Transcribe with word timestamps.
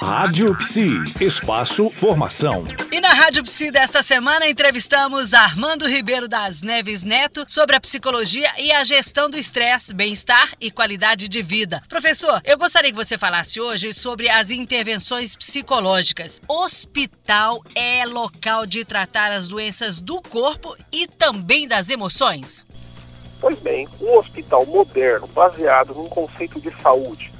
Rádio 0.00 0.56
Psi, 0.56 0.88
espaço 1.20 1.90
formação. 1.90 2.64
E 2.90 2.98
na 3.00 3.10
Rádio 3.10 3.44
Psi 3.44 3.70
desta 3.70 4.02
semana 4.02 4.48
entrevistamos 4.48 5.34
Armando 5.34 5.86
Ribeiro 5.86 6.26
das 6.26 6.62
Neves 6.62 7.02
Neto 7.02 7.44
sobre 7.46 7.76
a 7.76 7.80
psicologia 7.80 8.48
e 8.58 8.72
a 8.72 8.82
gestão 8.82 9.28
do 9.28 9.36
estresse, 9.36 9.92
bem-estar 9.92 10.54
e 10.58 10.70
qualidade 10.70 11.28
de 11.28 11.42
vida. 11.42 11.82
Professor, 11.86 12.40
eu 12.46 12.56
gostaria 12.56 12.90
que 12.90 12.96
você 12.96 13.18
falasse 13.18 13.60
hoje 13.60 13.92
sobre 13.92 14.30
as 14.30 14.50
intervenções 14.50 15.36
psicológicas. 15.36 16.40
Hospital 16.48 17.62
é 17.74 18.06
local 18.06 18.64
de 18.64 18.86
tratar 18.86 19.30
as 19.32 19.48
doenças 19.48 20.00
do 20.00 20.22
corpo 20.22 20.74
e 20.90 21.06
também 21.06 21.68
das 21.68 21.90
emoções? 21.90 22.64
Pois 23.38 23.58
bem, 23.58 23.86
um 24.00 24.16
hospital 24.16 24.64
moderno 24.64 25.26
baseado 25.26 25.92
num 25.92 26.06
conceito 26.06 26.58
de 26.58 26.74
saúde 26.80 27.30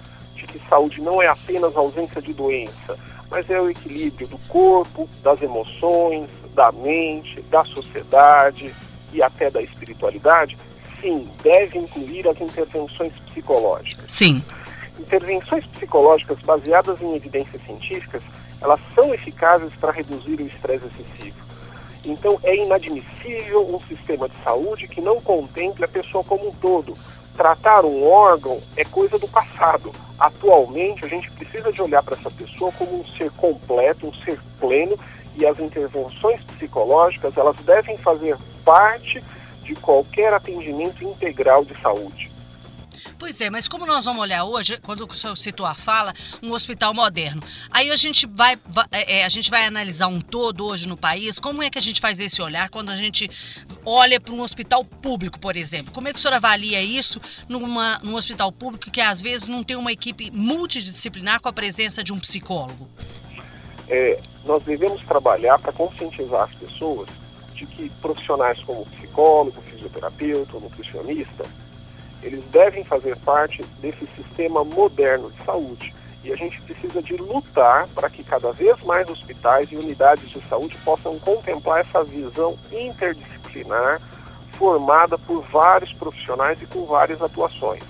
que 0.51 0.61
saúde 0.69 1.01
não 1.01 1.23
é 1.23 1.29
apenas 1.29 1.77
ausência 1.77 2.21
de 2.21 2.33
doença, 2.33 2.98
mas 3.30 3.48
é 3.48 3.61
o 3.61 3.71
equilíbrio 3.71 4.27
do 4.27 4.38
corpo, 4.48 5.09
das 5.23 5.41
emoções, 5.41 6.29
da 6.55 6.73
mente, 6.73 7.41
da 7.42 7.65
sociedade 7.65 8.75
e 9.12 9.23
até 9.23 9.51
da 9.51 9.62
espiritualidade, 9.62 10.56
sim, 11.01 11.28
deve 11.42 11.78
incluir 11.78 12.28
as 12.28 12.41
intervenções 12.41 13.12
psicológicas. 13.28 14.05
Sim. 14.09 14.42
Intervenções 14.98 15.65
psicológicas 15.66 16.39
baseadas 16.41 17.01
em 17.01 17.14
evidências 17.14 17.62
científicas, 17.64 18.23
elas 18.61 18.80
são 18.95 19.14
eficazes 19.14 19.73
para 19.80 19.92
reduzir 19.92 20.41
o 20.41 20.47
estresse 20.47 20.84
excessivo. 20.87 21.41
Então, 22.05 22.39
é 22.42 22.56
inadmissível 22.56 23.75
um 23.75 23.80
sistema 23.87 24.28
de 24.28 24.34
saúde 24.42 24.89
que 24.89 25.01
não 25.01 25.20
contemple 25.20 25.84
a 25.84 25.89
pessoa 25.89 26.25
como 26.25 26.48
um 26.48 26.53
todo, 26.53 26.97
tratar 27.41 27.87
um 27.87 28.07
órgão 28.07 28.61
é 28.77 28.85
coisa 28.85 29.19
do 29.19 29.27
passado. 29.27 29.91
Atualmente, 30.19 31.07
a 31.07 31.09
gente 31.09 31.31
precisa 31.31 31.73
de 31.73 31.81
olhar 31.81 32.03
para 32.03 32.15
essa 32.15 32.31
pessoa 32.31 32.71
como 32.73 33.01
um 33.01 33.07
ser 33.17 33.31
completo, 33.31 34.09
um 34.09 34.12
ser 34.12 34.39
pleno, 34.59 34.95
e 35.37 35.47
as 35.47 35.59
intervenções 35.59 36.45
psicológicas, 36.45 37.34
elas 37.39 37.56
devem 37.64 37.97
fazer 37.97 38.37
parte 38.62 39.25
de 39.62 39.75
qualquer 39.77 40.34
atendimento 40.34 41.03
integral 41.03 41.64
de 41.64 41.75
saúde. 41.81 42.30
Pois 43.21 43.39
é, 43.39 43.51
mas 43.51 43.69
como 43.69 43.85
nós 43.85 44.07
vamos 44.07 44.23
olhar 44.23 44.45
hoje, 44.45 44.79
quando 44.79 45.07
o 45.07 45.15
senhor 45.15 45.37
citou 45.37 45.67
a 45.67 45.75
fala, 45.75 46.15
um 46.43 46.53
hospital 46.53 46.95
moderno, 46.95 47.43
aí 47.71 47.91
a 47.91 47.97
gente 47.97 48.27
vai, 48.27 48.57
vai 48.67 48.87
é, 48.91 49.27
a 49.27 49.29
gente 49.29 49.51
vai 49.51 49.67
analisar 49.67 50.07
um 50.07 50.23
todo 50.23 50.65
hoje 50.65 50.89
no 50.89 50.97
país, 50.97 51.39
como 51.39 51.63
é 51.63 51.69
que 51.69 51.77
a 51.77 51.83
gente 51.83 52.01
faz 52.01 52.19
esse 52.19 52.41
olhar 52.41 52.71
quando 52.71 52.89
a 52.89 52.97
gente 52.97 53.31
olha 53.85 54.19
para 54.19 54.33
um 54.33 54.41
hospital 54.41 54.83
público, 54.83 55.39
por 55.39 55.55
exemplo? 55.55 55.93
Como 55.93 56.09
é 56.09 56.15
que 56.15 56.19
o 56.19 56.23
senhor 56.23 56.33
avalia 56.33 56.81
isso 56.81 57.21
numa, 57.47 57.98
num 57.98 58.15
hospital 58.15 58.51
público 58.51 58.91
que 58.91 59.03
às 59.03 59.21
vezes 59.21 59.48
não 59.48 59.63
tem 59.63 59.77
uma 59.77 59.93
equipe 59.93 60.31
multidisciplinar 60.31 61.43
com 61.43 61.48
a 61.51 61.53
presença 61.53 62.03
de 62.03 62.15
um 62.15 62.19
psicólogo? 62.19 62.89
É, 63.87 64.19
nós 64.47 64.65
devemos 64.65 65.03
trabalhar 65.03 65.59
para 65.59 65.73
conscientizar 65.75 66.45
as 66.45 66.55
pessoas 66.55 67.11
de 67.53 67.67
que 67.67 67.91
profissionais 68.01 68.59
como 68.63 68.87
psicólogo, 68.87 69.61
fisioterapeuta, 69.61 70.59
nutricionista, 70.59 71.45
eles 72.23 72.45
devem 72.51 72.85
fazer 72.85 73.17
parte 73.19 73.63
desse 73.81 74.07
sistema 74.17 74.65
moderno 74.65 75.31
de 75.31 75.45
saúde. 75.45 75.95
E 76.23 76.33
a 76.33 76.37
gente 76.37 76.61
precisa 76.63 77.03
de 77.03 77.17
lutar 77.17 77.89
para 77.89 78.11
que 78.11 78.23
cada 78.23 78.53
vez 78.53 78.79
mais 78.83 79.09
hospitais 79.09 79.73
e 79.73 79.77
unidades 79.77 80.29
de 80.29 80.41
saúde 80.47 80.77
possam 80.85 81.19
contemplar 81.19 81.81
essa 81.81 82.05
visão 82.05 82.59
interdisciplinar 82.71 84.01
formada 84.53 85.17
por 85.17 85.43
vários 85.47 85.93
profissionais 85.95 86.61
e 86.61 86.67
com 86.67 86.85
várias 86.85 87.23
atuações. 87.23 87.83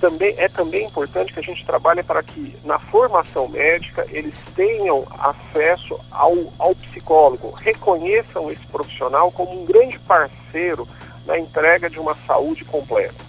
Também, 0.00 0.34
é 0.36 0.48
também 0.48 0.86
importante 0.86 1.32
que 1.32 1.38
a 1.38 1.42
gente 1.42 1.64
trabalhe 1.64 2.02
para 2.02 2.22
que 2.22 2.56
na 2.64 2.78
formação 2.78 3.48
médica 3.48 4.06
eles 4.10 4.34
tenham 4.54 5.06
acesso 5.18 5.98
ao, 6.10 6.36
ao 6.58 6.74
psicólogo, 6.74 7.50
reconheçam 7.52 8.50
esse 8.50 8.64
profissional 8.66 9.30
como 9.30 9.60
um 9.60 9.64
grande 9.64 9.98
parceiro 10.00 10.86
na 11.26 11.38
entrega 11.38 11.88
de 11.88 11.98
uma 11.98 12.16
saúde 12.26 12.64
completa. 12.64 13.27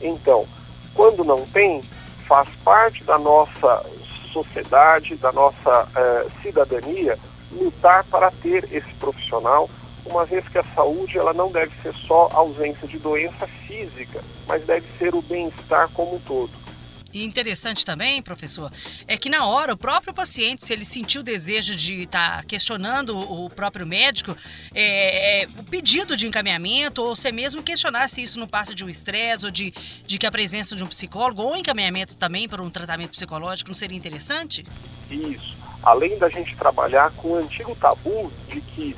Então, 0.00 0.46
quando 0.94 1.24
não 1.24 1.44
tem, 1.46 1.82
faz 2.26 2.48
parte 2.64 3.04
da 3.04 3.18
nossa 3.18 3.84
sociedade, 4.32 5.16
da 5.16 5.32
nossa 5.32 5.88
eh, 5.96 6.26
cidadania, 6.42 7.18
lutar 7.50 8.04
para 8.04 8.30
ter 8.30 8.64
esse 8.72 8.92
profissional, 8.94 9.68
uma 10.04 10.24
vez 10.24 10.46
que 10.48 10.58
a 10.58 10.64
saúde 10.74 11.18
ela 11.18 11.32
não 11.32 11.50
deve 11.50 11.72
ser 11.82 11.94
só 11.94 12.28
ausência 12.32 12.86
de 12.86 12.98
doença 12.98 13.46
física, 13.66 14.22
mas 14.46 14.64
deve 14.64 14.86
ser 14.98 15.14
o 15.14 15.22
bem-estar 15.22 15.88
como 15.90 16.16
um 16.16 16.20
todo. 16.20 16.50
E 17.12 17.24
interessante 17.24 17.84
também, 17.84 18.20
professor, 18.20 18.70
é 19.06 19.16
que 19.16 19.30
na 19.30 19.46
hora 19.46 19.72
o 19.72 19.76
próprio 19.76 20.12
paciente, 20.12 20.66
se 20.66 20.72
ele 20.72 20.84
sentiu 20.84 21.22
o 21.22 21.24
desejo 21.24 21.74
de 21.74 22.02
estar 22.02 22.38
tá 22.38 22.42
questionando 22.42 23.18
o 23.18 23.48
próprio 23.48 23.86
médico, 23.86 24.36
é, 24.74 25.42
é, 25.42 25.48
o 25.58 25.64
pedido 25.64 26.16
de 26.16 26.26
encaminhamento, 26.26 27.02
ou 27.02 27.16
se 27.16 27.32
mesmo 27.32 27.62
questionar 27.62 28.08
se 28.10 28.22
isso 28.22 28.38
não 28.38 28.46
passa 28.46 28.74
de 28.74 28.84
um 28.84 28.88
estresse, 28.88 29.46
ou 29.46 29.50
de, 29.50 29.72
de 30.06 30.18
que 30.18 30.26
a 30.26 30.30
presença 30.30 30.76
de 30.76 30.84
um 30.84 30.86
psicólogo, 30.86 31.42
ou 31.42 31.56
encaminhamento 31.56 32.16
também 32.16 32.46
para 32.48 32.62
um 32.62 32.70
tratamento 32.70 33.10
psicológico, 33.10 33.70
não 33.70 33.74
seria 33.74 33.96
interessante? 33.96 34.66
Isso. 35.10 35.56
Além 35.82 36.18
da 36.18 36.28
gente 36.28 36.54
trabalhar 36.56 37.10
com 37.12 37.28
o 37.28 37.36
antigo 37.36 37.74
tabu 37.74 38.30
de 38.48 38.60
que 38.60 38.96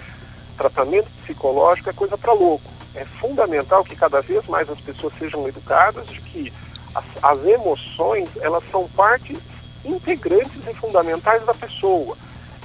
tratamento 0.57 1.09
psicológico 1.23 1.91
é 1.91 1.93
coisa 1.93 2.19
para 2.19 2.33
louco. 2.33 2.71
É 2.95 3.05
fundamental 3.05 3.85
que 3.85 3.95
cada 3.95 4.21
vez 4.21 4.45
mais 4.47 4.69
as 4.69 4.81
pessoas 4.81 5.15
sejam 5.19 5.47
educadas 5.47 6.07
de 6.09 6.21
que 6.21 6.53
as, 6.95 7.05
as 7.23 7.47
emoções, 7.47 8.29
elas 8.41 8.63
são 8.71 8.89
partes 8.89 9.39
integrantes 9.85 10.67
e 10.67 10.75
fundamentais 10.75 11.45
da 11.45 11.55
pessoa. 11.55 12.17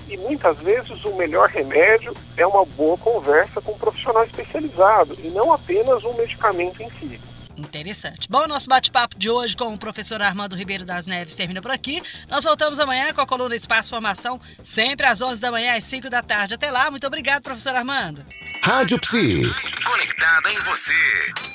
E 0.07 0.17
muitas 0.17 0.57
vezes 0.59 1.03
o 1.03 1.15
melhor 1.15 1.49
remédio 1.49 2.15
é 2.37 2.45
uma 2.45 2.63
boa 2.65 2.97
conversa 2.97 3.59
com 3.61 3.71
um 3.71 3.77
profissional 3.77 4.23
especializado 4.23 5.17
e 5.23 5.29
não 5.29 5.51
apenas 5.51 6.03
um 6.03 6.13
medicamento 6.13 6.81
em 6.81 6.89
si. 6.91 7.19
Interessante. 7.57 8.27
Bom, 8.29 8.47
nosso 8.47 8.67
bate-papo 8.67 9.17
de 9.17 9.29
hoje 9.29 9.55
com 9.55 9.73
o 9.73 9.79
professor 9.79 10.21
Armando 10.21 10.55
Ribeiro 10.55 10.85
das 10.85 11.07
Neves 11.07 11.35
termina 11.35 11.61
por 11.61 11.71
aqui. 11.71 12.01
Nós 12.29 12.43
voltamos 12.43 12.79
amanhã 12.79 13.13
com 13.13 13.21
a 13.21 13.25
coluna 13.25 13.55
Espaço 13.55 13.91
Formação, 13.91 14.39
sempre 14.61 15.05
às 15.05 15.21
11 15.21 15.39
da 15.39 15.51
manhã 15.51 15.75
às 15.75 15.85
5 15.85 16.09
da 16.09 16.21
tarde. 16.21 16.53
Até 16.53 16.69
lá, 16.69 16.91
muito 16.91 17.07
obrigado, 17.07 17.43
professor 17.43 17.73
Armando. 17.75 18.23
Rádio 18.61 18.99
Psi. 18.99 19.43
Conectada 19.85 20.51
em 20.51 20.59
você. 20.61 20.93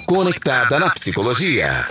Conectada 0.06 0.78
na 0.78 0.90
psicologia. 0.90 1.86